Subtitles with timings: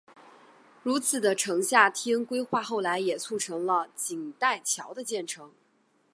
[0.81, 5.53] 如此的城下町规划后来也促成了锦带桥的建成。